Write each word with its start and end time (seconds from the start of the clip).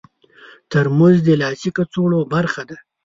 ترموز 0.69 1.17
د 1.27 1.29
لاسي 1.41 1.69
کڅوړې 1.75 2.21
برخه 2.33 2.61
ده. 2.69 2.77